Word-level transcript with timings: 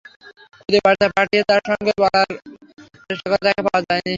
খুদে 0.55 0.79
বার্তা 0.85 1.07
পাঠিয়ে 1.15 1.43
তার 1.49 1.61
সঙ্গে 1.67 1.91
কথা 1.91 1.99
বলার 2.01 2.29
চেষ্টা 3.09 3.27
করে 3.31 3.41
তাঁকে 3.45 3.61
পাওয়া 3.67 3.81
যায়নি। 3.87 4.09